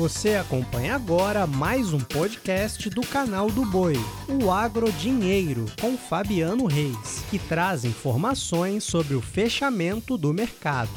Você 0.00 0.34
acompanha 0.36 0.94
agora 0.94 1.46
mais 1.46 1.92
um 1.92 1.98
podcast 1.98 2.88
do 2.88 3.02
canal 3.02 3.50
do 3.50 3.66
Boi, 3.66 3.92
o 4.42 4.50
Agro 4.50 4.90
Dinheiro, 4.90 5.66
com 5.78 5.94
Fabiano 5.94 6.64
Reis, 6.64 7.22
que 7.30 7.38
traz 7.38 7.84
informações 7.84 8.82
sobre 8.82 9.14
o 9.14 9.20
fechamento 9.20 10.16
do 10.16 10.32
mercado. 10.32 10.88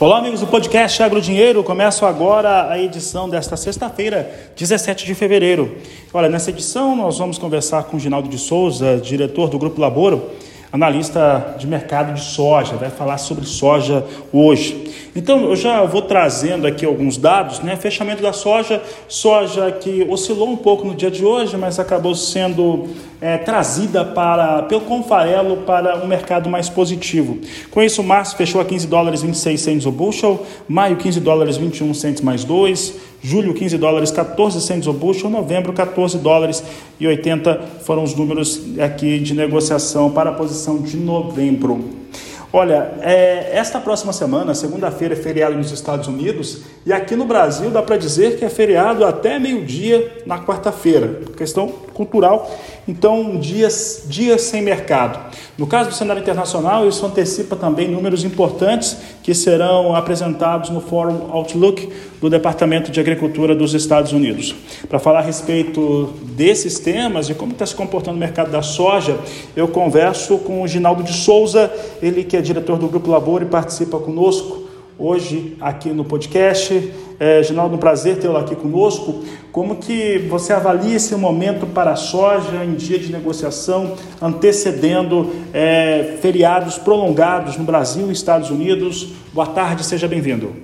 Olá, 0.00 0.20
amigos 0.20 0.40
do 0.40 0.46
podcast 0.46 1.02
Agro 1.02 1.20
Dinheiro. 1.20 1.62
Começo 1.62 2.06
agora 2.06 2.70
a 2.70 2.80
edição 2.80 3.28
desta 3.28 3.58
sexta-feira, 3.58 4.52
17 4.56 5.04
de 5.04 5.14
fevereiro. 5.14 5.76
Olha, 6.14 6.30
nessa 6.30 6.48
edição 6.48 6.96
nós 6.96 7.18
vamos 7.18 7.36
conversar 7.36 7.84
com 7.84 7.98
Ginaldo 7.98 8.26
de 8.26 8.38
Souza, 8.38 8.96
diretor 8.96 9.50
do 9.50 9.58
Grupo 9.58 9.82
Laboro, 9.82 10.30
analista 10.76 11.56
de 11.58 11.66
mercado 11.66 12.14
de 12.14 12.20
soja, 12.20 12.76
vai 12.76 12.90
falar 12.90 13.18
sobre 13.18 13.44
soja 13.44 14.04
hoje. 14.32 15.10
Então 15.16 15.44
eu 15.44 15.56
já 15.56 15.82
vou 15.82 16.02
trazendo 16.02 16.66
aqui 16.66 16.84
alguns 16.84 17.16
dados, 17.16 17.60
né? 17.60 17.74
Fechamento 17.74 18.22
da 18.22 18.32
soja, 18.32 18.82
soja 19.08 19.70
que 19.72 20.06
oscilou 20.08 20.48
um 20.48 20.56
pouco 20.56 20.86
no 20.86 20.94
dia 20.94 21.10
de 21.10 21.24
hoje, 21.24 21.56
mas 21.56 21.78
acabou 21.78 22.14
sendo 22.14 22.88
é, 23.20 23.38
trazida 23.38 24.04
para 24.04 24.62
pelo 24.62 24.82
Confarelo 24.82 25.58
para 25.58 25.96
um 26.02 26.06
mercado 26.06 26.48
mais 26.48 26.68
positivo. 26.68 27.38
Com 27.70 27.82
isso, 27.82 28.02
março 28.02 28.36
fechou 28.36 28.60
a 28.60 28.64
15 28.64 28.86
dólares 28.86 29.22
26 29.22 29.60
cents 29.60 29.86
o 29.86 29.92
bushel, 29.92 30.44
maio 30.68 30.96
15 30.96 31.20
dólares 31.20 31.56
21 31.56 31.94
cents 31.94 32.20
mais 32.20 32.44
2, 32.44 32.94
julho 33.22 33.54
15 33.54 33.78
dólares 33.78 34.10
14 34.10 34.60
cents 34.60 34.86
o 34.86 34.92
bushel, 34.92 35.30
novembro 35.30 35.72
14 35.72 36.18
dólares 36.18 36.62
e 37.00 37.06
80 37.06 37.60
foram 37.82 38.02
os 38.02 38.14
números 38.14 38.62
aqui 38.78 39.18
de 39.18 39.34
negociação 39.34 40.10
para 40.10 40.30
a 40.30 40.32
posição 40.32 40.78
de 40.78 40.96
novembro. 40.96 42.05
Olha, 42.52 42.94
é, 43.00 43.50
esta 43.52 43.80
próxima 43.80 44.12
semana, 44.12 44.54
segunda-feira, 44.54 45.14
é 45.14 45.16
feriado 45.16 45.56
nos 45.56 45.72
Estados 45.72 46.06
Unidos 46.06 46.62
e 46.86 46.92
aqui 46.92 47.16
no 47.16 47.24
Brasil 47.24 47.70
dá 47.70 47.82
para 47.82 47.96
dizer 47.96 48.38
que 48.38 48.44
é 48.44 48.48
feriado 48.48 49.04
até 49.04 49.38
meio-dia 49.38 50.22
na 50.24 50.38
quarta-feira. 50.38 51.22
Questão 51.36 51.68
cultural, 51.68 52.50
então 52.86 53.36
dias, 53.36 54.04
dias 54.06 54.42
sem 54.42 54.62
mercado. 54.62 55.18
No 55.58 55.66
caso 55.66 55.90
do 55.90 55.94
cenário 55.94 56.22
internacional, 56.22 56.86
isso 56.86 57.04
antecipa 57.04 57.56
também 57.56 57.88
números 57.88 58.22
importantes 58.24 58.96
que 59.26 59.34
serão 59.34 59.92
apresentados 59.96 60.70
no 60.70 60.80
Fórum 60.80 61.32
Outlook 61.32 61.88
do 62.20 62.30
Departamento 62.30 62.92
de 62.92 63.00
Agricultura 63.00 63.56
dos 63.56 63.74
Estados 63.74 64.12
Unidos. 64.12 64.54
Para 64.88 65.00
falar 65.00 65.18
a 65.18 65.22
respeito 65.22 66.14
desses 66.22 66.78
temas 66.78 67.28
e 67.28 67.34
como 67.34 67.50
está 67.50 67.66
se 67.66 67.74
comportando 67.74 68.16
o 68.16 68.20
mercado 68.20 68.52
da 68.52 68.62
soja, 68.62 69.18
eu 69.56 69.66
converso 69.66 70.38
com 70.38 70.62
o 70.62 70.68
Ginaldo 70.68 71.02
de 71.02 71.12
Souza, 71.12 71.68
ele 72.00 72.22
que 72.22 72.36
é 72.36 72.40
diretor 72.40 72.78
do 72.78 72.86
Grupo 72.86 73.10
Labor 73.10 73.42
e 73.42 73.46
participa 73.46 73.98
conosco 73.98 74.68
hoje 74.96 75.56
aqui 75.60 75.88
no 75.88 76.04
podcast. 76.04 76.92
É, 77.18 77.42
Ginaldo, 77.42 77.76
um 77.76 77.78
prazer 77.78 78.18
tê-lo 78.18 78.36
aqui 78.36 78.54
conosco. 78.54 79.24
Como 79.50 79.76
que 79.76 80.18
você 80.28 80.52
avalia 80.52 80.96
esse 80.96 81.14
momento 81.16 81.66
para 81.66 81.92
a 81.92 81.96
soja 81.96 82.64
em 82.64 82.74
dia 82.74 82.98
de 82.98 83.10
negociação, 83.10 83.96
antecedendo 84.20 85.32
é, 85.52 86.18
feriados 86.20 86.76
prolongados 86.78 87.56
no 87.56 87.64
Brasil 87.64 88.08
e 88.08 88.12
Estados 88.12 88.50
Unidos? 88.50 89.12
Boa 89.32 89.46
tarde, 89.46 89.84
seja 89.84 90.06
bem-vindo. 90.06 90.54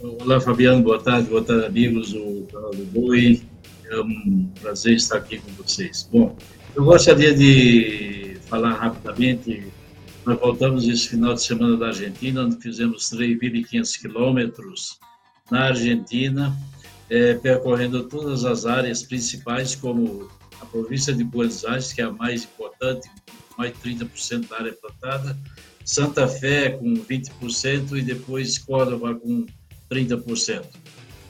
Olá, 0.00 0.40
Fabiano, 0.40 0.82
boa 0.82 0.98
tarde, 0.98 1.28
boa 1.28 1.42
tarde, 1.42 1.66
amigos 1.66 2.12
do 2.12 2.46
canal 2.50 2.70
do 2.70 2.84
Boi. 2.86 3.42
É 3.90 4.00
um 4.00 4.48
prazer 4.60 4.94
estar 4.94 5.18
aqui 5.18 5.38
com 5.38 5.62
vocês. 5.62 6.08
Bom, 6.10 6.34
eu 6.74 6.84
gostaria 6.84 7.34
de 7.34 8.36
falar 8.48 8.72
rapidamente 8.72 9.62
nós 10.24 10.38
voltamos 10.38 10.86
esse 10.86 11.08
final 11.08 11.34
de 11.34 11.42
semana 11.42 11.76
da 11.76 11.86
Argentina, 11.88 12.44
onde 12.44 12.56
fizemos 12.56 13.10
3.500 13.10 14.00
quilômetros 14.00 14.98
na 15.52 15.66
Argentina, 15.66 16.56
é, 17.10 17.34
percorrendo 17.34 18.04
todas 18.04 18.42
as 18.46 18.64
áreas 18.64 19.02
principais, 19.02 19.74
como 19.74 20.30
a 20.58 20.64
província 20.64 21.12
de 21.12 21.22
Buenos 21.22 21.62
Aires, 21.66 21.92
que 21.92 22.00
é 22.00 22.04
a 22.04 22.10
mais 22.10 22.44
importante, 22.44 23.10
mais 23.58 23.70
de 23.70 23.78
30% 23.96 24.48
da 24.48 24.56
área 24.56 24.72
plantada, 24.72 25.38
Santa 25.84 26.26
Fé 26.26 26.70
com 26.70 26.94
20% 26.94 27.98
e 27.98 28.00
depois 28.00 28.56
Córdoba 28.56 29.14
com 29.14 29.44
30%. 29.90 30.64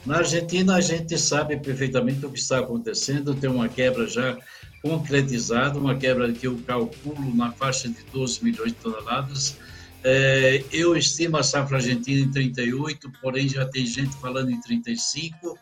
Na 0.05 0.19
Argentina, 0.19 0.75
a 0.75 0.81
gente 0.81 1.17
sabe 1.17 1.57
perfeitamente 1.57 2.25
o 2.25 2.31
que 2.31 2.39
está 2.39 2.59
acontecendo, 2.59 3.35
tem 3.35 3.49
uma 3.49 3.67
quebra 3.67 4.07
já 4.07 4.37
concretizada, 4.81 5.77
uma 5.77 5.95
quebra 5.95 6.31
que 6.31 6.47
eu 6.47 6.57
calculo 6.65 7.35
na 7.35 7.51
faixa 7.51 7.89
de 7.89 8.01
12 8.13 8.41
milhões 8.41 8.71
de 8.71 8.77
toneladas. 8.77 9.57
É, 10.03 10.63
eu 10.71 10.95
estimo 10.95 11.37
a 11.37 11.43
safra 11.43 11.77
argentina 11.77 12.25
em 12.25 12.31
38, 12.31 13.11
porém 13.21 13.47
já 13.47 13.65
tem 13.65 13.85
gente 13.85 14.15
falando 14.17 14.51
em 14.51 14.59
35. 14.59 15.57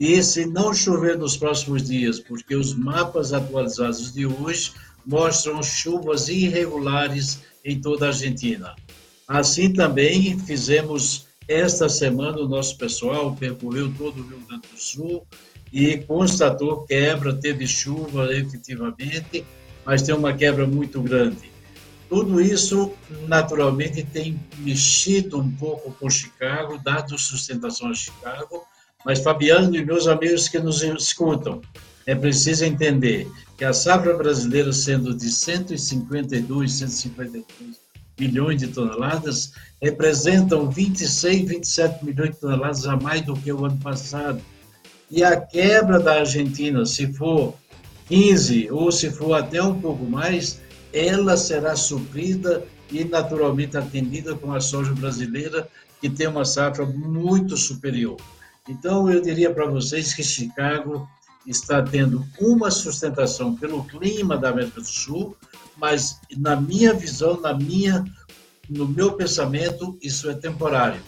E 0.00 0.22
se 0.22 0.46
não 0.46 0.72
chover 0.72 1.18
nos 1.18 1.36
próximos 1.36 1.82
dias, 1.82 2.18
porque 2.18 2.54
os 2.54 2.74
mapas 2.74 3.32
atualizados 3.32 4.12
de 4.12 4.26
hoje 4.26 4.72
mostram 5.06 5.62
chuvas 5.62 6.28
irregulares 6.28 7.40
em 7.64 7.80
toda 7.80 8.06
a 8.06 8.08
Argentina. 8.08 8.74
Assim 9.28 9.72
também 9.72 10.38
fizemos 10.38 11.26
esta 11.46 11.88
semana 11.88 12.38
o 12.38 12.48
nosso 12.48 12.76
pessoal 12.78 13.36
percorreu 13.36 13.92
todo 13.96 14.20
o 14.20 14.26
Rio 14.26 14.40
Grande 14.48 14.68
do 14.72 14.78
Sul, 14.78 15.26
e 15.74 15.98
constatou 15.98 16.84
quebra, 16.86 17.34
teve 17.34 17.66
chuva 17.66 18.32
efetivamente, 18.32 19.44
mas 19.84 20.02
tem 20.02 20.14
uma 20.14 20.32
quebra 20.32 20.64
muito 20.68 21.02
grande. 21.02 21.50
Tudo 22.08 22.40
isso, 22.40 22.92
naturalmente, 23.26 24.02
tem 24.04 24.38
mexido 24.58 25.38
um 25.38 25.50
pouco 25.50 25.92
com 25.92 26.10
Chicago, 26.10 26.78
dado 26.84 27.18
sustentação 27.18 27.90
a 27.90 27.94
Chicago, 27.94 28.64
mas 29.04 29.20
Fabiano 29.20 29.74
e 29.74 29.84
meus 29.84 30.06
amigos 30.06 30.48
que 30.48 30.58
nos 30.58 30.82
escutam, 30.82 31.60
é 32.06 32.14
preciso 32.14 32.64
entender 32.64 33.30
que 33.56 33.64
a 33.64 33.72
safra 33.72 34.16
brasileira, 34.16 34.72
sendo 34.72 35.14
de 35.14 35.30
152, 35.30 36.72
152 36.72 37.44
milhões 38.18 38.60
de 38.60 38.68
toneladas, 38.68 39.52
representam 39.80 40.70
26, 40.70 41.48
27 41.48 42.04
milhões 42.04 42.30
de 42.30 42.40
toneladas 42.40 42.86
a 42.86 42.96
mais 42.96 43.22
do 43.22 43.34
que 43.34 43.52
o 43.52 43.64
ano 43.64 43.78
passado. 43.78 44.40
E 45.10 45.22
a 45.24 45.40
quebra 45.40 45.98
da 45.98 46.20
Argentina, 46.20 46.84
se 46.84 47.12
for 47.12 47.54
15 48.08 48.70
ou 48.70 48.92
se 48.92 49.10
for 49.10 49.34
até 49.34 49.62
um 49.62 49.80
pouco 49.80 50.04
mais, 50.04 50.60
ela 50.94 51.36
será 51.36 51.74
suprida 51.74 52.64
e 52.88 53.04
naturalmente 53.04 53.76
atendida 53.76 54.36
com 54.36 54.52
a 54.52 54.60
soja 54.60 54.92
brasileira, 54.92 55.68
que 56.00 56.08
tem 56.08 56.28
uma 56.28 56.44
safra 56.44 56.86
muito 56.86 57.56
superior. 57.56 58.16
Então, 58.68 59.10
eu 59.10 59.20
diria 59.20 59.52
para 59.52 59.66
vocês 59.66 60.14
que 60.14 60.22
Chicago 60.22 61.08
está 61.44 61.82
tendo 61.82 62.24
uma 62.40 62.70
sustentação 62.70 63.56
pelo 63.56 63.84
clima 63.84 64.38
da 64.38 64.50
América 64.50 64.80
do 64.80 64.86
Sul, 64.86 65.36
mas 65.76 66.20
na 66.36 66.54
minha 66.56 66.94
visão, 66.94 67.40
na 67.40 67.52
minha, 67.52 68.04
no 68.70 68.86
meu 68.86 69.14
pensamento, 69.14 69.98
isso 70.00 70.30
é 70.30 70.34
temporário. 70.34 71.02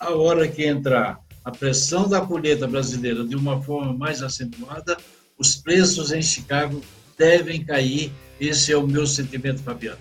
A 0.00 0.12
hora 0.12 0.48
que 0.48 0.64
entrar 0.64 1.20
a 1.44 1.50
pressão 1.50 2.08
da 2.08 2.20
colheita 2.20 2.66
brasileira 2.66 3.24
de 3.24 3.36
uma 3.36 3.62
forma 3.62 3.92
mais 3.92 4.22
acentuada, 4.22 4.96
os 5.38 5.54
preços 5.54 6.10
em 6.10 6.22
Chicago 6.22 6.80
devem 7.18 7.64
cair. 7.64 8.12
Esse 8.40 8.72
é 8.72 8.76
o 8.76 8.86
meu 8.86 9.06
sentimento, 9.06 9.62
Fabiano. 9.62 9.98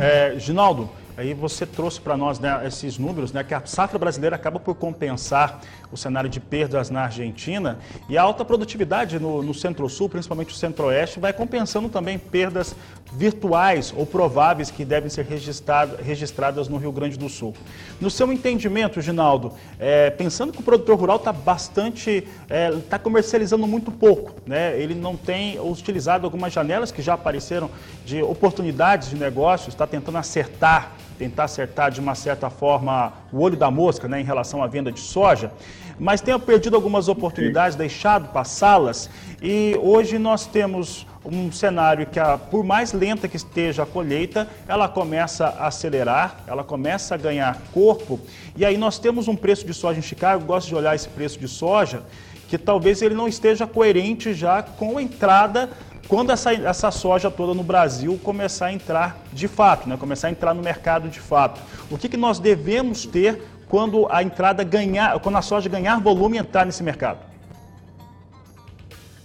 É, 0.00 0.38
Ginaldo, 0.38 0.90
Aí 1.16 1.34
você 1.34 1.66
trouxe 1.66 2.00
para 2.00 2.16
nós 2.16 2.38
né, 2.38 2.66
esses 2.66 2.98
números, 2.98 3.32
né, 3.32 3.44
que 3.44 3.54
a 3.54 3.62
safra 3.64 3.98
brasileira 3.98 4.36
acaba 4.36 4.58
por 4.58 4.74
compensar 4.74 5.60
o 5.92 5.96
cenário 5.96 6.30
de 6.30 6.38
perdas 6.38 6.88
na 6.90 7.02
Argentina 7.02 7.78
e 8.08 8.16
a 8.16 8.22
alta 8.22 8.44
produtividade 8.44 9.18
no, 9.18 9.42
no 9.42 9.52
Centro-Sul, 9.52 10.08
principalmente 10.08 10.54
o 10.54 10.56
Centro-Oeste, 10.56 11.18
vai 11.18 11.32
compensando 11.32 11.88
também 11.88 12.18
perdas 12.18 12.74
virtuais 13.12 13.92
ou 13.96 14.06
prováveis 14.06 14.70
que 14.70 14.84
devem 14.84 15.10
ser 15.10 15.26
registradas 15.26 16.68
no 16.68 16.76
Rio 16.76 16.92
Grande 16.92 17.18
do 17.18 17.28
Sul. 17.28 17.54
No 18.00 18.10
seu 18.10 18.32
entendimento, 18.32 19.00
Ginaldo, 19.00 19.52
é, 19.78 20.10
pensando 20.10 20.52
que 20.52 20.60
o 20.60 20.62
produtor 20.62 20.98
rural 20.98 21.16
está 21.16 21.32
bastante, 21.32 22.10
está 22.10 22.54
é, 22.54 22.70
tá 22.88 22.98
comercializando 22.98 23.66
muito 23.66 23.90
pouco, 23.90 24.34
né? 24.46 24.80
ele 24.80 24.94
não 24.94 25.16
tem 25.16 25.58
utilizado 25.60 26.24
algumas 26.24 26.52
janelas 26.52 26.92
que 26.92 27.02
já 27.02 27.14
apareceram 27.14 27.70
de 28.04 28.22
oportunidades 28.22 29.10
de 29.10 29.16
negócios, 29.16 29.74
está 29.74 29.86
tentando 29.86 30.18
acertar 30.18 30.92
tentar 31.20 31.44
acertar 31.44 31.90
de 31.90 32.00
uma 32.00 32.14
certa 32.14 32.48
forma 32.48 33.12
o 33.30 33.40
olho 33.40 33.54
da 33.54 33.70
mosca 33.70 34.08
né, 34.08 34.22
em 34.22 34.24
relação 34.24 34.62
à 34.62 34.66
venda 34.66 34.90
de 34.90 35.00
soja, 35.00 35.52
mas 35.98 36.22
tenha 36.22 36.38
perdido 36.38 36.76
algumas 36.76 37.08
oportunidades, 37.08 37.76
deixado 37.76 38.32
passá-las, 38.32 39.10
e 39.42 39.78
hoje 39.82 40.18
nós 40.18 40.46
temos 40.46 41.06
um 41.22 41.52
cenário 41.52 42.06
que, 42.06 42.18
a, 42.18 42.38
por 42.38 42.64
mais 42.64 42.94
lenta 42.94 43.28
que 43.28 43.36
esteja 43.36 43.82
a 43.82 43.86
colheita, 43.86 44.48
ela 44.66 44.88
começa 44.88 45.44
a 45.44 45.66
acelerar, 45.66 46.40
ela 46.46 46.64
começa 46.64 47.16
a 47.16 47.18
ganhar 47.18 47.58
corpo, 47.74 48.18
e 48.56 48.64
aí 48.64 48.78
nós 48.78 48.98
temos 48.98 49.28
um 49.28 49.36
preço 49.36 49.66
de 49.66 49.74
soja 49.74 49.98
em 49.98 50.02
Chicago, 50.02 50.42
gosto 50.46 50.68
de 50.68 50.74
olhar 50.74 50.94
esse 50.94 51.08
preço 51.10 51.38
de 51.38 51.48
soja, 51.48 52.02
que 52.48 52.56
talvez 52.56 53.02
ele 53.02 53.14
não 53.14 53.28
esteja 53.28 53.66
coerente 53.66 54.32
já 54.32 54.62
com 54.62 54.96
a 54.96 55.02
entrada 55.02 55.68
quando 56.10 56.30
essa, 56.32 56.52
essa 56.52 56.90
soja 56.90 57.30
toda 57.30 57.54
no 57.54 57.62
Brasil 57.62 58.18
começar 58.24 58.66
a 58.66 58.72
entrar 58.72 59.24
de 59.32 59.46
fato, 59.46 59.88
né? 59.88 59.96
começar 59.96 60.26
a 60.26 60.30
entrar 60.32 60.52
no 60.52 60.60
mercado 60.60 61.08
de 61.08 61.20
fato. 61.20 61.60
O 61.88 61.96
que, 61.96 62.08
que 62.08 62.16
nós 62.16 62.40
devemos 62.40 63.06
ter 63.06 63.40
quando 63.68 64.08
a 64.10 64.20
entrada 64.20 64.64
ganhar, 64.64 65.16
quando 65.20 65.36
a 65.36 65.42
soja 65.42 65.68
ganhar 65.68 66.00
volume 66.00 66.36
e 66.36 66.40
entrar 66.40 66.66
nesse 66.66 66.82
mercado? 66.82 67.20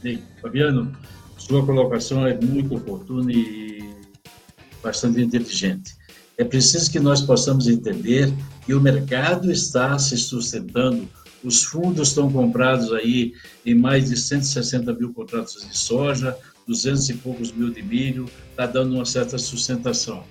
Bem, 0.04 0.22
Fabiano, 0.40 0.96
sua 1.36 1.66
colocação 1.66 2.28
é 2.28 2.40
muito 2.40 2.76
oportuna 2.76 3.32
e 3.34 3.90
bastante 4.84 5.20
inteligente. 5.20 5.96
É 6.38 6.44
preciso 6.44 6.92
que 6.92 7.00
nós 7.00 7.20
possamos 7.20 7.68
entender 7.68 8.32
que 8.64 8.76
o 8.76 8.80
mercado 8.80 9.52
está 9.52 9.98
se 9.98 10.16
sustentando, 10.18 11.10
os 11.44 11.64
fundos 11.64 12.10
estão 12.10 12.32
comprados 12.32 12.94
aí 12.94 13.34
em 13.66 13.74
mais 13.74 14.10
de 14.10 14.18
160 14.18 14.94
mil 14.94 15.12
contratos 15.14 15.68
de 15.68 15.76
soja, 15.76 16.38
200 16.68 17.10
e 17.10 17.14
poucos 17.16 17.52
mil 17.52 17.72
de 17.72 17.82
milho, 17.82 18.30
está 18.50 18.66
dando 18.66 18.96
uma 18.96 19.06
certa 19.06 19.38
sustentação. 19.38 20.24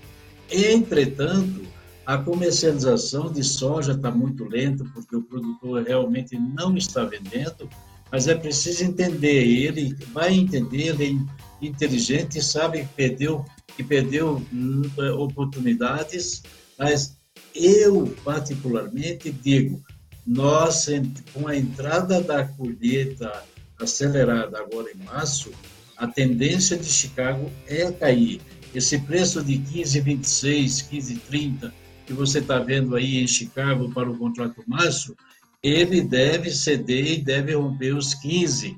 Entretanto, 0.51 1.63
a 2.07 2.19
comercialização 2.19 3.33
de 3.33 3.43
soja 3.43 3.93
está 3.93 4.11
muito 4.11 4.45
lenta, 4.45 4.85
porque 4.93 5.17
o 5.17 5.23
produtor 5.23 5.83
realmente 5.83 6.39
não 6.39 6.77
está 6.77 7.05
vendendo, 7.05 7.69
mas 8.13 8.29
é 8.29 8.35
preciso 8.35 8.85
entender, 8.85 9.43
ele 9.45 9.97
vai 10.13 10.35
entender, 10.35 10.89
ele 10.89 11.19
é 11.63 11.67
inteligente 11.67 12.43
sabe 12.43 12.83
que 12.83 12.89
perdeu, 12.95 13.45
que 13.75 13.83
perdeu 13.83 14.43
hum, 14.53 14.83
oportunidades, 15.19 16.43
mas 16.79 17.17
eu 17.55 18.15
particularmente 18.23 19.31
digo, 19.31 19.83
nós 20.27 20.87
com 21.33 21.49
a 21.49 21.57
entrada 21.57 22.21
da 22.21 22.45
colheita 22.45 23.43
acelerada 23.81 24.59
agora 24.59 24.91
em 24.93 25.05
março, 25.05 25.51
a 25.97 26.07
tendência 26.07 26.77
de 26.77 26.87
Chicago 26.87 27.51
é 27.67 27.91
cair. 27.93 28.41
Esse 28.75 28.99
preço 28.99 29.43
de 29.43 29.55
15,26, 29.59 30.89
15,30 30.91 31.73
que 32.07 32.13
você 32.13 32.39
está 32.39 32.59
vendo 32.59 32.97
aí 32.97 33.19
em 33.19 33.27
Chicago 33.27 33.91
para 33.93 34.11
o 34.11 34.19
contrato 34.19 34.63
março, 34.67 35.17
ele 35.63 36.03
deve 36.03 36.51
ceder 36.51 37.13
e 37.13 37.23
deve 37.23 37.55
romper 37.55 37.95
os 37.95 38.15
15. 38.15 38.77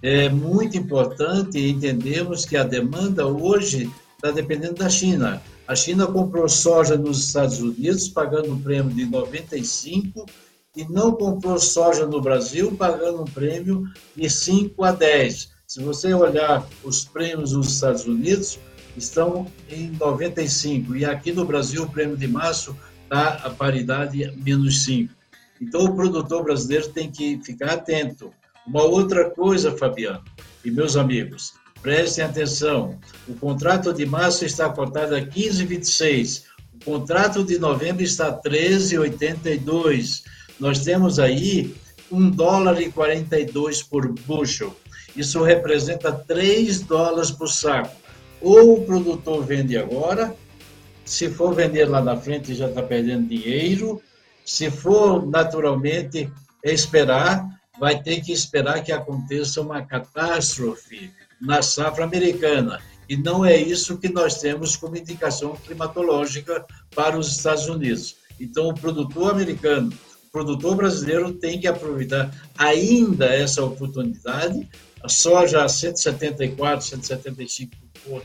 É 0.00 0.28
muito 0.28 0.76
importante 0.76 1.58
entendermos 1.58 2.44
que 2.44 2.56
a 2.56 2.62
demanda 2.62 3.26
hoje 3.26 3.90
está 4.14 4.30
dependendo 4.30 4.74
da 4.74 4.88
China. 4.88 5.42
A 5.66 5.74
China 5.74 6.06
comprou 6.06 6.48
soja 6.48 6.96
nos 6.96 7.26
Estados 7.26 7.58
Unidos 7.60 8.08
pagando 8.08 8.52
um 8.52 8.60
prêmio 8.60 8.94
de 8.94 9.04
95 9.04 10.26
e 10.76 10.84
não 10.84 11.12
comprou 11.12 11.58
soja 11.58 12.06
no 12.06 12.20
Brasil 12.20 12.72
pagando 12.76 13.22
um 13.22 13.24
prêmio 13.24 13.84
de 14.14 14.30
5 14.30 14.84
a 14.84 14.92
10. 14.92 15.50
Se 15.68 15.82
você 15.82 16.14
olhar 16.14 16.66
os 16.82 17.04
prêmios 17.04 17.52
nos 17.52 17.74
Estados 17.74 18.06
Unidos, 18.06 18.58
estão 18.96 19.46
em 19.68 19.90
95 20.00 20.96
e 20.96 21.04
aqui 21.04 21.30
no 21.30 21.44
Brasil 21.44 21.82
o 21.82 21.90
prêmio 21.90 22.16
de 22.16 22.26
março 22.26 22.74
está 23.02 23.34
a 23.34 23.50
paridade 23.50 24.32
menos 24.42 24.82
5. 24.84 25.12
Então 25.60 25.84
o 25.84 25.94
produtor 25.94 26.42
brasileiro 26.42 26.88
tem 26.88 27.10
que 27.10 27.38
ficar 27.44 27.72
atento. 27.72 28.32
Uma 28.66 28.82
outra 28.82 29.28
coisa, 29.28 29.76
Fabiano 29.76 30.24
e 30.64 30.70
meus 30.70 30.96
amigos, 30.96 31.52
prestem 31.82 32.24
atenção. 32.24 32.98
O 33.28 33.34
contrato 33.34 33.92
de 33.92 34.06
março 34.06 34.46
está 34.46 34.70
cotado 34.70 35.14
a 35.14 35.20
15,26. 35.20 36.44
O 36.80 36.84
contrato 36.86 37.44
de 37.44 37.58
novembro 37.58 38.02
está 38.02 38.28
a 38.28 38.40
13,82. 38.40 40.22
Nós 40.58 40.82
temos 40.82 41.18
aí 41.18 41.76
um 42.10 42.30
dólar 42.30 42.80
e 42.80 42.90
42 42.90 43.82
por 43.82 44.10
bushel. 44.10 44.74
Isso 45.16 45.42
representa 45.42 46.12
3 46.12 46.80
dólares 46.80 47.30
por 47.30 47.48
saco. 47.48 47.96
Ou 48.40 48.74
o 48.78 48.84
produtor 48.84 49.44
vende 49.44 49.76
agora, 49.76 50.34
se 51.04 51.28
for 51.28 51.54
vender 51.54 51.86
lá 51.86 52.00
na 52.00 52.16
frente 52.16 52.54
já 52.54 52.68
está 52.68 52.82
perdendo 52.82 53.28
dinheiro, 53.28 54.00
se 54.44 54.70
for 54.70 55.26
naturalmente 55.26 56.30
esperar, 56.62 57.46
vai 57.78 58.02
ter 58.02 58.20
que 58.20 58.32
esperar 58.32 58.82
que 58.82 58.92
aconteça 58.92 59.60
uma 59.60 59.82
catástrofe 59.82 61.10
na 61.40 61.62
safra 61.62 62.04
americana. 62.04 62.80
E 63.08 63.16
não 63.16 63.44
é 63.44 63.56
isso 63.56 63.98
que 63.98 64.08
nós 64.08 64.40
temos 64.40 64.76
como 64.76 64.96
indicação 64.96 65.56
climatológica 65.56 66.64
para 66.94 67.18
os 67.18 67.30
Estados 67.36 67.66
Unidos. 67.66 68.16
Então, 68.38 68.68
o 68.68 68.74
produtor 68.74 69.30
americano, 69.30 69.92
produtor 70.32 70.76
brasileiro 70.76 71.32
tem 71.32 71.60
que 71.60 71.66
aproveitar 71.66 72.30
ainda 72.56 73.26
essa 73.26 73.64
oportunidade 73.64 74.68
a 75.02 75.08
soja 75.08 75.64
a 75.64 75.68
174, 75.68 76.84
175 76.84 77.72
por 78.04 78.22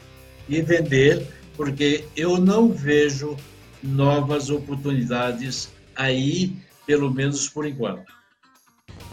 e 0.50 0.62
vender, 0.62 1.26
porque 1.56 2.06
eu 2.16 2.38
não 2.38 2.70
vejo 2.70 3.38
novas 3.82 4.50
oportunidades 4.50 5.70
aí, 5.96 6.56
pelo 6.86 7.12
menos 7.12 7.48
por 7.48 7.66
enquanto. 7.66 8.12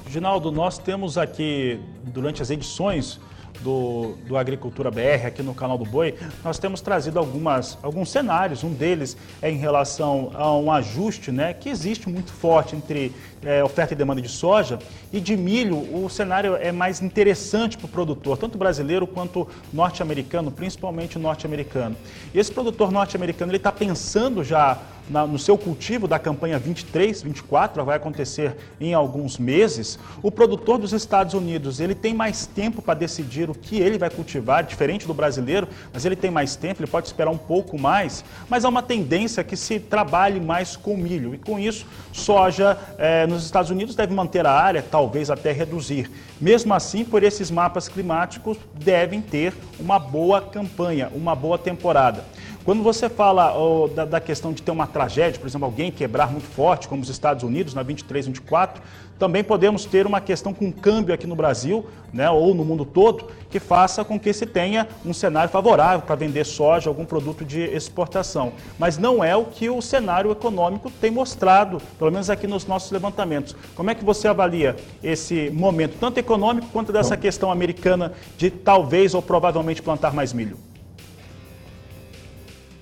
Ginaldo, 0.09 0.51
nós 0.51 0.79
temos 0.79 1.17
aqui, 1.17 1.79
durante 2.05 2.43
as 2.43 2.51
edições 2.51 3.21
do, 3.63 4.15
do 4.27 4.37
Agricultura 4.37 4.91
BR 4.91 5.27
aqui 5.27 5.43
no 5.43 5.55
canal 5.55 5.79
do 5.79 5.85
Boi, 5.85 6.15
nós 6.45 6.59
temos 6.59 6.81
trazido 6.81 7.19
algumas, 7.19 7.79
alguns 7.83 8.11
cenários. 8.11 8.65
Um 8.65 8.73
deles 8.73 9.17
é 9.41 9.51
em 9.51 9.57
relação 9.57 10.31
a 10.35 10.55
um 10.57 10.71
ajuste 10.71 11.31
né, 11.31 11.53
que 11.53 11.69
existe 11.69 12.09
muito 12.09 12.33
forte 12.33 12.75
entre 12.77 13.13
é, 13.45 13.63
oferta 13.63 13.95
e 13.95 13.97
demanda 13.97 14.21
de 14.21 14.29
soja. 14.29 14.79
E 15.13 15.21
de 15.21 15.37
milho, 15.37 15.77
o 15.77 16.09
cenário 16.09 16.57
é 16.57 16.73
mais 16.73 17.03
interessante 17.03 17.77
para 17.77 17.87
o 17.87 17.89
produtor, 17.89 18.39
tanto 18.39 18.59
brasileiro 18.59 19.07
quanto 19.07 19.49
norte-americano, 19.73 20.51
principalmente 20.51 21.19
norte-americano. 21.19 21.97
Esse 22.35 22.53
produtor 22.53 22.91
norte-americano 22.91 23.51
ele 23.51 23.57
está 23.57 23.73
pensando 23.73 24.45
já 24.45 24.79
na, 25.11 25.27
no 25.27 25.39
seu 25.39 25.59
cultivo 25.59 26.07
da 26.07 26.19
campanha 26.19 26.59
23, 26.59 27.23
24, 27.23 27.85
vai 27.85 27.97
acontecer 27.97 28.57
em 28.81 28.95
alguns 28.95 29.37
meses, 29.39 29.99
o 30.23 30.31
produtor 30.31 30.79
dos 30.79 30.93
Estados 30.93 31.35
Unidos 31.35 31.81
ele 31.81 31.95
tem 31.95 32.15
mais 32.15 32.47
tempo 32.47 32.81
para 32.81 32.95
decidir 32.95 33.51
o 33.51 33.55
que 33.55 33.81
ele 33.81 33.99
vai 33.99 34.09
cultivar, 34.09 34.63
diferente 34.63 35.07
do 35.07 35.13
brasileiro, 35.13 35.69
mas 35.93 36.05
ele 36.05 36.17
tem 36.17 36.31
mais 36.31 36.55
tempo, 36.55 36.81
ele 36.81 36.91
pode 36.91 37.09
esperar 37.09 37.31
um 37.31 37.39
pouco 37.39 37.79
mais, 37.79 38.25
mas 38.49 38.65
há 38.65 38.69
uma 38.69 38.83
tendência 38.83 39.43
que 39.43 39.57
se 39.57 39.81
trabalhe 39.81 40.41
mais 40.41 40.77
com 40.77 40.97
milho 40.97 41.35
e 41.35 41.39
com 41.39 41.59
isso 41.59 41.87
soja 42.13 42.79
é, 42.99 43.27
nos 43.27 43.45
Estados 43.45 43.71
Unidos 43.71 43.95
deve 43.95 44.15
manter 44.15 44.47
a 44.47 44.53
área, 44.53 44.83
talvez 44.83 45.31
até 45.31 45.51
reduzir. 45.53 46.11
Mesmo 46.41 46.73
assim, 46.73 47.05
por 47.05 47.23
esses 47.23 47.51
mapas 47.51 47.89
climáticos 47.89 48.57
devem 48.75 49.21
ter 49.21 49.53
uma 49.79 49.99
boa 49.99 50.41
campanha, 50.41 51.11
uma 51.15 51.35
boa 51.35 51.59
temporada. 51.59 52.25
Quando 52.71 52.85
você 52.85 53.09
fala 53.09 53.59
oh, 53.59 53.89
da, 53.89 54.05
da, 54.05 54.21
questão 54.21 54.53
de 54.53 54.63
ter 54.63 54.71
uma 54.71 54.87
tragédia, 54.87 55.41
por 55.41 55.49
exemplo, 55.49 55.65
alguém 55.65 55.91
quebrar 55.91 56.31
muito 56.31 56.47
forte, 56.47 56.87
como 56.87 57.03
os 57.03 57.09
Estados 57.09 57.43
Unidos, 57.43 57.75
na 57.75 57.83
23, 57.83 58.29
24, 58.29 58.81
também 59.19 59.43
podemos 59.43 59.85
ter 59.85 60.07
uma 60.07 60.21
questão 60.21 60.55
com 60.55 60.71
câmbio 60.71 61.13
aqui 61.13 61.27
no 61.27 61.35
Brasil, 61.35 61.85
né, 62.13 62.31
ou 62.31 62.55
no 62.55 62.65
mundo 62.65 62.85
todo, 62.85 63.27
que 63.51 63.59
faça 63.59 64.05
com 64.05 64.21
que 64.21 64.33
se 64.33 64.47
tenha 64.47 64.87
um 65.05 65.13
cenário 65.13 65.51
favorável 65.51 66.03
para 66.03 66.15
vender 66.15 66.45
soja, 66.47 66.89
algum 66.89 67.05
produto 67.05 67.45
de 67.45 67.61
exportação. 67.61 68.53
Mas 68.79 68.97
não 68.97 69.25
é 69.25 69.35
o 69.35 69.47
que 69.47 69.69
o 69.69 69.83
cenário 69.83 70.31
econômico 70.31 70.93
tem 71.01 71.11
mostrado, 71.11 71.83
pelo 71.99 72.13
menos 72.13 72.31
aqui 72.31 72.47
nos 72.47 72.67
nossos 72.67 72.93
levantamentos. 72.93 73.57
Como 73.75 73.91
é 73.91 73.97
que 73.97 74.05
você 74.05 74.29
avalia 74.29 74.77
esse 75.03 75.51
momento, 75.51 75.97
tanto 75.99 76.19
econômico 76.19 76.69
quanto 76.73 76.93
dessa 76.93 77.17
questão 77.17 77.51
americana 77.51 78.13
de 78.39 78.49
talvez 78.49 79.13
ou 79.13 79.21
provavelmente 79.21 79.83
plantar 79.83 80.15
mais 80.15 80.33
milho? 80.33 80.70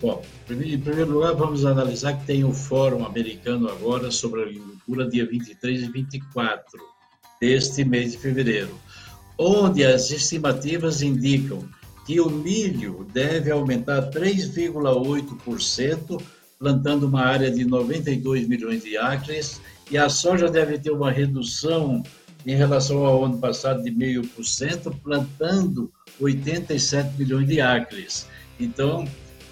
Bom, 0.01 0.23
em 0.49 0.79
primeiro 0.79 1.11
lugar, 1.11 1.35
vamos 1.35 1.65
analisar 1.65 2.17
que 2.19 2.25
tem 2.25 2.45
o 2.45 2.53
Fórum 2.53 3.05
Americano 3.05 3.69
agora 3.69 4.13
sobre 4.13 4.43
agricultura, 4.43 5.11
dia 5.11 5.27
23 5.27 5.83
e 5.83 5.91
24 5.91 6.81
deste 7.41 7.85
mês 7.85 8.13
de 8.13 8.19
fevereiro, 8.19 8.71
onde 9.37 9.85
as 9.85 10.13
estimativas 10.13 11.03
indicam 11.03 11.69
que 12.07 12.21
o 12.21 12.31
milho 12.31 13.05
deve 13.13 13.51
aumentar 13.51 14.09
3,8%, 14.11 16.23
plantando 16.61 17.09
uma 17.09 17.23
área 17.23 17.51
de 17.51 17.65
92 17.65 18.47
milhões 18.47 18.85
de 18.85 18.97
acres, 18.97 19.61
e 19.91 19.99
a 19.99 20.09
soja 20.09 20.49
deve 20.49 20.79
ter 20.79 20.93
uma 20.93 21.11
redução 21.11 22.05
em 22.47 22.55
relação 22.55 23.05
ao 23.05 23.25
ano 23.25 23.39
passado 23.39 23.83
de 23.83 23.91
0,5%, 23.91 24.95
plantando 25.03 25.91
87 26.21 27.19
milhões 27.19 27.49
de 27.49 27.61
acres. 27.61 28.29
Então, 28.61 29.05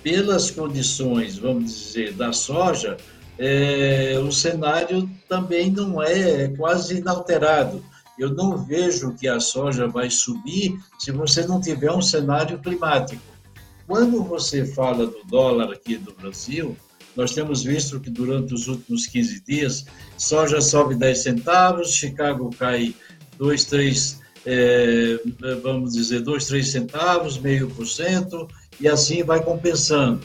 pelas 0.07 0.53
condições, 0.53 1.37
vamos 1.37 1.65
dizer, 1.65 2.13
da 2.13 2.33
soja, 2.33 2.97
é, 3.37 4.17
o 4.25 4.31
cenário 4.31 5.11
também 5.29 5.69
não 5.69 6.01
é, 6.01 6.45
é 6.45 6.49
quase 6.51 6.99
inalterado. 6.99 7.85
Eu 8.17 8.31
não 8.33 8.57
vejo 8.57 9.15
que 9.15 9.27
a 9.27 9.41
soja 9.41 9.89
vai 9.89 10.09
subir 10.09 10.79
se 10.97 11.11
você 11.11 11.45
não 11.45 11.61
tiver 11.61 11.91
um 11.91 12.01
cenário 12.01 12.57
climático. 12.61 13.21
Quando 13.85 14.23
você 14.23 14.65
fala 14.65 15.09
do 15.09 15.25
dólar 15.29 15.73
aqui 15.73 15.97
do 15.97 16.15
Brasil, 16.15 16.77
nós 17.17 17.33
temos 17.33 17.65
visto 17.65 17.99
que 17.99 18.09
durante 18.09 18.55
os 18.55 18.69
últimos 18.69 19.09
15 19.09 19.43
dias, 19.45 19.87
soja 20.17 20.61
sobe 20.61 20.95
10 20.95 21.19
centavos, 21.19 21.93
Chicago 21.93 22.51
cai 22.57 22.95
2, 23.39 23.65
3, 23.65 24.21
é, 24.47 25.19
vamos 25.61 25.95
dizer, 25.95 26.21
2, 26.21 26.47
3 26.47 26.69
centavos, 26.71 27.39
meio 27.39 27.69
por 27.71 27.89
cento, 27.89 28.47
e 28.81 28.89
assim 28.89 29.23
vai 29.23 29.43
compensando. 29.43 30.21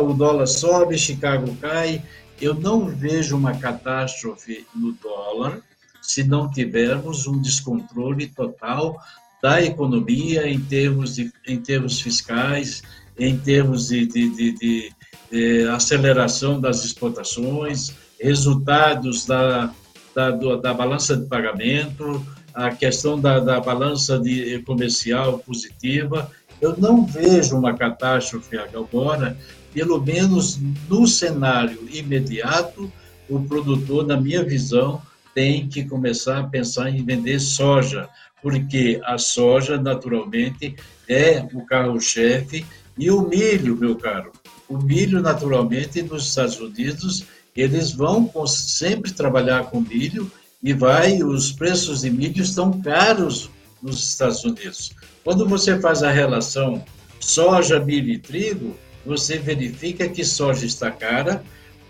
O 0.00 0.12
dólar 0.12 0.46
sobe, 0.46 0.98
Chicago 0.98 1.56
cai, 1.60 2.02
eu 2.40 2.54
não 2.54 2.86
vejo 2.86 3.36
uma 3.36 3.56
catástrofe 3.56 4.66
no 4.74 4.92
dólar 4.92 5.60
se 6.00 6.24
não 6.24 6.50
tivermos 6.50 7.28
um 7.28 7.40
descontrole 7.40 8.26
total 8.26 9.00
da 9.40 9.62
economia 9.62 10.48
em 10.48 10.60
termos, 10.60 11.14
de, 11.14 11.32
em 11.46 11.60
termos 11.60 12.00
fiscais, 12.00 12.82
em 13.16 13.38
termos 13.38 13.88
de, 13.88 14.06
de, 14.06 14.28
de, 14.30 14.52
de, 14.52 14.92
de 15.30 15.68
aceleração 15.68 16.60
das 16.60 16.84
exportações, 16.84 17.94
resultados 18.20 19.26
da, 19.26 19.72
da, 20.14 20.30
da 20.30 20.74
balança 20.74 21.16
de 21.16 21.26
pagamento, 21.26 22.24
a 22.54 22.70
questão 22.70 23.18
da, 23.18 23.40
da 23.40 23.60
balança 23.60 24.18
de, 24.18 24.60
comercial 24.60 25.38
positiva. 25.38 26.30
Eu 26.62 26.76
não 26.78 27.04
vejo 27.04 27.58
uma 27.58 27.74
catástrofe 27.74 28.56
agora, 28.56 29.36
pelo 29.74 30.00
menos 30.00 30.60
no 30.88 31.08
cenário 31.08 31.88
imediato, 31.92 32.90
o 33.28 33.40
produtor, 33.40 34.06
na 34.06 34.16
minha 34.16 34.44
visão, 34.44 35.02
tem 35.34 35.68
que 35.68 35.84
começar 35.84 36.38
a 36.38 36.46
pensar 36.46 36.88
em 36.88 37.04
vender 37.04 37.40
soja, 37.40 38.08
porque 38.40 39.00
a 39.04 39.18
soja, 39.18 39.76
naturalmente, 39.76 40.76
é 41.08 41.44
o 41.52 41.66
carro-chefe 41.66 42.64
e 42.96 43.10
o 43.10 43.22
milho, 43.22 43.76
meu 43.76 43.96
caro. 43.96 44.30
O 44.68 44.78
milho, 44.78 45.20
naturalmente, 45.20 46.00
nos 46.00 46.28
Estados 46.28 46.60
Unidos, 46.60 47.24
eles 47.56 47.90
vão 47.90 48.30
sempre 48.46 49.10
trabalhar 49.12 49.64
com 49.64 49.80
milho 49.80 50.30
e 50.62 50.72
vai, 50.72 51.24
os 51.24 51.50
preços 51.50 52.02
de 52.02 52.10
milho 52.10 52.40
estão 52.40 52.80
caros 52.80 53.50
nos 53.82 54.08
Estados 54.08 54.44
Unidos. 54.44 54.92
Quando 55.24 55.48
você 55.48 55.78
faz 55.80 56.02
a 56.02 56.10
relação 56.10 56.84
soja, 57.18 57.80
milho 57.80 58.10
e 58.10 58.18
trigo, 58.18 58.76
você 59.04 59.38
verifica 59.38 60.08
que 60.08 60.24
soja 60.24 60.64
está 60.64 60.90
cara, 60.90 61.42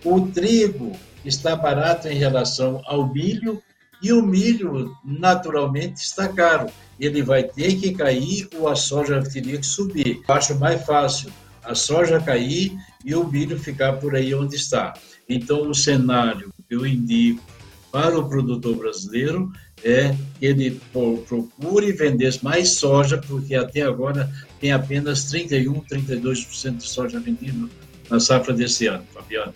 o 0.04 0.22
trigo 0.28 0.92
está 1.24 1.54
barato 1.54 2.08
em 2.08 2.16
relação 2.16 2.80
ao 2.86 3.12
milho 3.12 3.62
e 4.02 4.12
o 4.12 4.22
milho 4.22 4.96
naturalmente 5.04 6.02
está 6.02 6.28
caro. 6.28 6.66
Ele 6.98 7.22
vai 7.22 7.44
ter 7.44 7.76
que 7.76 7.92
cair 7.92 8.48
ou 8.56 8.68
a 8.68 8.74
soja 8.74 9.22
teria 9.22 9.58
que 9.58 9.66
subir. 9.66 10.20
Eu 10.26 10.34
acho 10.34 10.58
mais 10.58 10.84
fácil 10.84 11.30
a 11.62 11.74
soja 11.74 12.20
cair 12.20 12.76
e 13.04 13.14
o 13.14 13.24
milho 13.24 13.58
ficar 13.58 13.94
por 13.94 14.16
aí 14.16 14.34
onde 14.34 14.56
está. 14.56 14.94
Então, 15.28 15.68
o 15.68 15.74
cenário 15.74 16.52
que 16.68 16.74
eu 16.74 16.84
indico 16.84 17.42
para 17.92 18.18
o 18.18 18.26
produtor 18.26 18.74
brasileiro 18.76 19.52
é 19.84 20.16
que 20.38 20.46
ele 20.46 20.80
procure 21.28 21.92
vender 21.92 22.36
mais 22.42 22.70
soja, 22.70 23.18
porque 23.18 23.54
até 23.54 23.82
agora 23.82 24.32
tem 24.58 24.72
apenas 24.72 25.24
31, 25.24 25.82
32% 25.82 26.78
de 26.78 26.88
soja 26.88 27.20
vendido 27.20 27.68
na 28.08 28.18
safra 28.18 28.54
desse 28.54 28.86
ano, 28.86 29.04
Fabiano. 29.12 29.52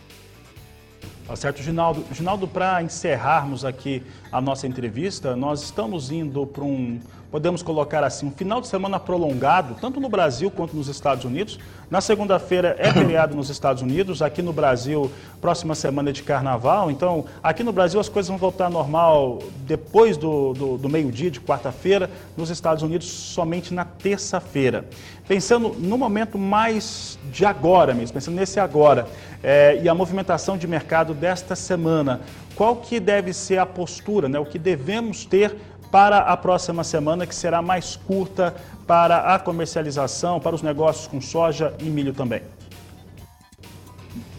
Tá 1.26 1.35
certo, 1.35 1.61
Ginaldo. 1.61 2.04
Ginaldo, 2.12 2.47
para 2.47 2.80
encerrarmos 2.85 3.64
aqui 3.64 4.00
a 4.30 4.40
nossa 4.40 4.64
entrevista, 4.68 5.35
nós 5.35 5.61
estamos 5.61 6.12
indo 6.12 6.47
para 6.47 6.62
um 6.62 7.00
podemos 7.30 7.62
colocar 7.62 8.04
assim, 8.04 8.26
um 8.26 8.30
final 8.30 8.61
de 8.61 8.66
semana 8.66 8.99
prolongado, 8.99 9.76
tanto 9.80 10.00
no 10.00 10.09
Brasil 10.09 10.50
quanto 10.50 10.76
nos 10.76 10.88
Estados 10.88 11.25
Unidos. 11.25 11.59
Na 11.90 12.00
segunda-feira 12.00 12.75
é 12.78 12.90
feriado 12.92 13.37
nos 13.37 13.50
Estados 13.50 13.83
Unidos, 13.83 14.23
aqui 14.23 14.42
no 14.42 14.52
Brasil, 14.52 15.11
próxima 15.40 15.75
semana 15.75 16.11
é 16.11 16.12
de 16.12 16.23
carnaval. 16.23 16.90
Então, 16.90 17.25
aqui 17.42 17.62
no 17.62 17.73
Brasil 17.73 18.00
as 18.00 18.09
coisas 18.09 18.28
vão 18.28 18.38
voltar 18.38 18.71
normal 18.71 19.40
depois 19.66 20.16
do, 20.16 20.52
do, 20.54 20.78
do 20.78 20.88
meio-dia 20.88 21.30
de 21.30 21.40
quarta-feira, 21.40 22.11
nos 22.37 22.50
Estados 22.50 22.83
Unidos 22.83 23.06
somente 23.06 23.75
na 23.75 23.85
terça-feira. 23.85 24.85
Pensando 25.28 25.75
no 25.78 25.99
momento 25.99 26.38
mais 26.38 27.18
de 27.33 27.45
agora 27.45 27.92
mesmo, 27.92 28.14
pensando 28.14 28.37
nesse 28.37 28.59
agora, 28.61 29.09
é, 29.42 29.80
e 29.83 29.88
a 29.88 29.95
movimentação 29.95 30.56
de 30.56 30.66
mercado 30.66 31.12
desta 31.17 31.57
semana, 31.57 32.21
qual 32.55 32.77
que 32.77 33.01
deve 33.01 33.33
ser 33.33 33.59
a 33.59 33.67
postura, 33.67 34.29
né, 34.29 34.39
o 34.39 34.47
que 34.47 34.59
devemos 34.59 35.25
ter 35.25 35.57
para 35.91 36.19
a 36.19 36.37
próxima 36.37 36.85
semana, 36.85 37.27
que 37.27 37.35
será 37.35 37.63
mais 37.63 37.97
curta 37.97 38.55
para 38.87 39.35
a 39.35 39.39
comercialização, 39.39 40.39
para 40.39 40.55
os 40.55 40.63
negócios 40.63 41.07
com 41.07 41.21
soja 41.21 41.75
e 41.81 41.85
milho 41.85 42.13
também? 42.13 42.43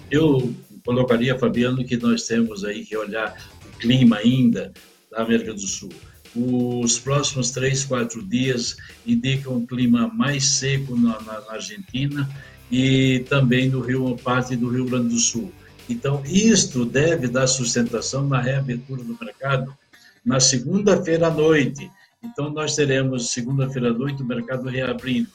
Eu 0.10 0.54
colocaria, 0.86 1.38
Fabiano, 1.38 1.84
que 1.84 1.98
nós 1.98 2.24
temos 2.24 2.64
aí 2.64 2.86
que 2.86 2.96
olhar 2.96 3.36
o 3.66 3.78
clima 3.78 4.18
ainda 4.18 4.72
da 5.12 5.24
América 5.24 5.54
do 5.54 5.60
Sul. 5.60 5.90
Os 6.36 7.00
próximos 7.00 7.52
três, 7.52 7.84
quatro 7.84 8.22
dias 8.24 8.78
indicam 9.06 9.54
um 9.54 9.66
clima 9.66 10.08
mais 10.08 10.46
seco 10.46 10.96
na, 10.96 11.20
na, 11.22 11.42
na 11.42 11.54
Argentina 11.54 12.30
e 12.72 13.26
também 13.30 13.70
no 13.70 13.80
Rio, 13.80 14.16
parte 14.24 14.56
do 14.56 14.70
Rio 14.70 14.86
Grande 14.86 15.10
do 15.10 15.20
Sul. 15.20 15.52
Então, 15.89 16.22
isto 16.25 16.86
deve 16.86 17.27
dar 17.27 17.48
sustentação 17.48 18.27
na 18.27 18.41
reabertura 18.41 19.03
do 19.03 19.17
mercado 19.20 19.75
na 20.25 20.39
segunda-feira 20.39 21.27
à 21.27 21.32
noite. 21.32 21.89
Então, 22.22 22.50
nós 22.50 22.75
teremos 22.75 23.32
segunda-feira 23.32 23.89
à 23.89 23.94
noite 23.94 24.22
o 24.22 24.25
mercado 24.25 24.67
reabrindo. 24.67 25.29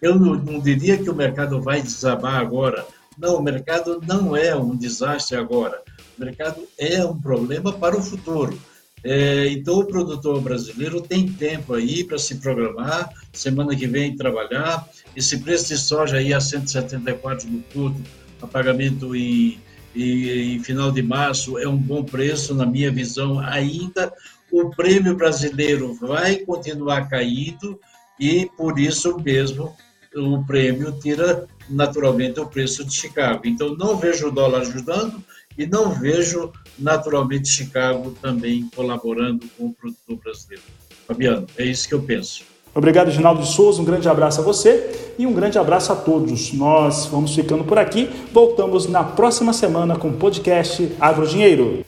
Eu 0.00 0.14
não, 0.14 0.36
não, 0.36 0.60
diria 0.60 0.96
que 0.96 1.10
o 1.10 1.14
mercado 1.14 1.60
vai 1.60 1.82
desabar 1.82 2.36
agora. 2.36 2.86
Não, 3.18 3.36
o 3.36 3.42
mercado 3.42 4.00
não 4.06 4.36
é 4.36 4.54
um 4.54 4.76
desastre 4.76 5.36
agora. 5.36 5.82
O 6.16 6.24
mercado 6.24 6.62
é 6.78 7.04
um 7.04 7.20
problema 7.20 7.72
para 7.72 7.96
o 7.96 8.02
futuro. 8.02 8.56
É, 9.02 9.48
então, 9.48 9.80
o 9.80 9.84
produtor 9.84 10.40
brasileiro 10.40 11.00
tem 11.00 11.26
tempo 11.26 11.74
aí 11.74 12.04
para 12.04 12.18
se 12.18 12.36
programar, 12.36 13.12
semana 13.32 13.74
que 13.74 13.88
vem 13.88 14.16
trabalhar. 14.16 14.88
Esse 15.16 15.38
preço 15.38 15.68
de 15.68 15.78
soja 15.78 16.18
aí 16.18 16.32
a 16.32 16.40
174 16.40 17.48
no 17.48 17.62
curto, 17.64 18.00
a 18.40 18.46
pagamento 18.46 19.16
em 19.16 19.58
e 19.94 20.56
em 20.56 20.62
final 20.62 20.90
de 20.90 21.02
março 21.02 21.58
é 21.58 21.66
um 21.68 21.76
bom 21.76 22.04
preço, 22.04 22.54
na 22.54 22.66
minha 22.66 22.90
visão, 22.90 23.38
ainda. 23.40 24.12
O 24.50 24.70
prêmio 24.70 25.14
brasileiro 25.14 25.94
vai 25.94 26.36
continuar 26.38 27.08
caindo 27.08 27.78
e, 28.18 28.48
por 28.56 28.78
isso 28.78 29.18
mesmo, 29.18 29.76
o 30.14 30.44
prêmio 30.44 30.92
tira 31.00 31.46
naturalmente 31.68 32.40
o 32.40 32.46
preço 32.46 32.84
de 32.84 32.94
Chicago. 32.94 33.42
Então, 33.44 33.76
não 33.76 33.96
vejo 33.96 34.28
o 34.28 34.32
dólar 34.32 34.62
ajudando 34.62 35.22
e 35.56 35.66
não 35.66 35.92
vejo 35.92 36.52
naturalmente 36.78 37.48
Chicago 37.48 38.16
também 38.22 38.68
colaborando 38.74 39.46
com 39.56 39.66
o 39.66 39.74
produtor 39.74 40.16
brasileiro. 40.16 40.62
Fabiano, 41.06 41.46
é 41.56 41.64
isso 41.64 41.88
que 41.88 41.94
eu 41.94 42.02
penso. 42.02 42.44
Obrigado, 42.78 43.10
Ginaldo 43.10 43.42
de 43.42 43.48
Souza. 43.48 43.82
Um 43.82 43.84
grande 43.84 44.08
abraço 44.08 44.40
a 44.40 44.44
você 44.44 45.14
e 45.18 45.26
um 45.26 45.32
grande 45.32 45.58
abraço 45.58 45.92
a 45.92 45.96
todos. 45.96 46.52
Nós 46.52 47.06
vamos 47.06 47.34
ficando 47.34 47.64
por 47.64 47.76
aqui. 47.76 48.08
Voltamos 48.32 48.86
na 48.86 49.02
próxima 49.02 49.52
semana 49.52 49.98
com 49.98 50.10
o 50.10 50.16
podcast 50.16 50.94
Agrodinheiro. 51.00 51.84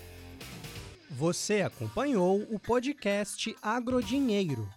Você 1.09 1.63
acompanhou 1.63 2.45
o 2.51 2.59
podcast 2.59 3.55
Agrodinheiro. 3.63 4.69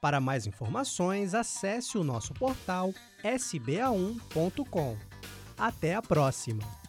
Para 0.00 0.20
mais 0.20 0.46
informações, 0.46 1.34
acesse 1.34 1.98
o 1.98 2.04
nosso 2.04 2.32
portal 2.32 2.94
sba1.com. 3.22 4.96
Até 5.58 5.94
a 5.94 6.00
próxima! 6.00 6.87